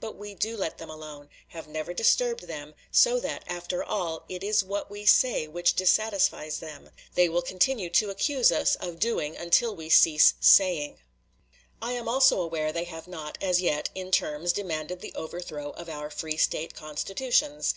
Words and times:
But 0.00 0.16
we 0.16 0.34
do 0.34 0.56
let 0.56 0.78
them 0.78 0.90
alone 0.90 1.28
have 1.50 1.68
never 1.68 1.94
disturbed 1.94 2.48
them; 2.48 2.74
so 2.90 3.20
that, 3.20 3.44
after 3.46 3.84
all, 3.84 4.24
it 4.28 4.42
is 4.42 4.64
what 4.64 4.90
we 4.90 5.06
say 5.06 5.46
which 5.46 5.74
dissatisfies 5.74 6.58
them. 6.58 6.90
They 7.14 7.28
will 7.28 7.42
continue 7.42 7.88
to 7.90 8.10
accuse 8.10 8.50
us 8.50 8.74
of 8.74 8.98
doing 8.98 9.36
until 9.36 9.76
we 9.76 9.88
cease 9.88 10.34
saying. 10.40 10.98
I 11.80 11.92
am 11.92 12.08
also 12.08 12.40
aware 12.42 12.72
they 12.72 12.86
have 12.90 13.06
not, 13.06 13.38
as 13.40 13.60
yet, 13.62 13.88
in 13.94 14.10
terms, 14.10 14.52
demanded 14.52 14.98
the 15.00 15.14
overthrow 15.14 15.70
of 15.70 15.88
our 15.88 16.10
free 16.10 16.36
State 16.38 16.74
constitutions. 16.74 17.74